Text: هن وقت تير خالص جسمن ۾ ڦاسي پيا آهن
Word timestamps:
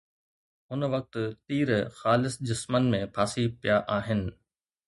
هن 0.71 0.83
وقت 0.93 1.13
تير 1.47 1.69
خالص 1.99 2.35
جسمن 2.49 2.83
۾ 2.97 3.01
ڦاسي 3.15 3.45
پيا 3.61 3.77
آهن 3.97 4.21